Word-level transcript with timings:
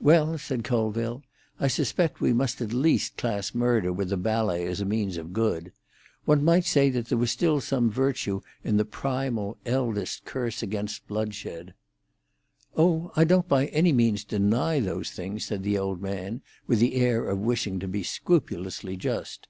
"Well," 0.00 0.38
said 0.38 0.64
Colville, 0.64 1.22
"I 1.60 1.68
suspect 1.68 2.22
we 2.22 2.32
must 2.32 2.62
at 2.62 2.72
least 2.72 3.18
class 3.18 3.54
murder 3.54 3.92
with 3.92 4.08
the 4.08 4.16
ballet 4.16 4.64
as 4.64 4.80
a 4.80 4.86
means 4.86 5.18
of 5.18 5.34
good. 5.34 5.72
One 6.24 6.42
might 6.42 6.64
say 6.64 6.88
there 6.88 7.18
was 7.18 7.30
still 7.30 7.60
some 7.60 7.90
virtue 7.90 8.40
in 8.64 8.78
the 8.78 8.86
primal, 8.86 9.58
eldest 9.66 10.24
curse 10.24 10.62
against 10.62 11.06
bloodshed." 11.06 11.74
"Oh, 12.78 13.12
I 13.14 13.24
don't 13.24 13.46
by 13.46 13.66
any 13.66 13.92
means 13.92 14.24
deny 14.24 14.80
those 14.80 15.10
things," 15.10 15.44
said 15.44 15.62
the 15.64 15.76
old 15.76 16.00
man, 16.00 16.40
with 16.66 16.78
the 16.78 16.94
air 16.94 17.28
of 17.28 17.38
wishing 17.38 17.78
to 17.80 17.86
be 17.88 18.02
scrupulously 18.02 18.96
just. 18.96 19.48